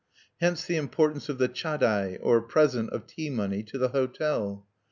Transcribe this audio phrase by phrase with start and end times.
[0.39, 4.65] Hence the importance of the chadai, or present of tea money, to the hotel.